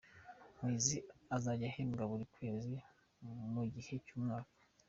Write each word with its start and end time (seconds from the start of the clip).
Muhizi 0.57 0.95
azajya 1.35 1.65
ahembwa 1.71 2.03
buri 2.11 2.25
kwezi 2.33 2.75
mu 3.53 3.63
gihe 3.73 3.93
cy’umwaka 4.05 4.55